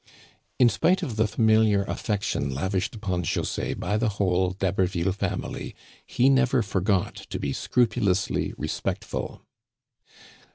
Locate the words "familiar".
1.27-1.83